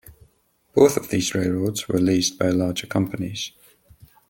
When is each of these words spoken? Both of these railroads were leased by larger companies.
Both 0.73 0.97
of 0.97 1.09
these 1.09 1.35
railroads 1.35 1.87
were 1.87 1.99
leased 1.99 2.39
by 2.39 2.49
larger 2.49 2.87
companies. 2.87 3.51